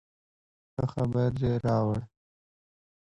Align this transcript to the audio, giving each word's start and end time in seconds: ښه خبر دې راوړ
ښه 0.73 0.83
خبر 0.93 1.29
دې 1.41 1.53
راوړ 1.65 1.99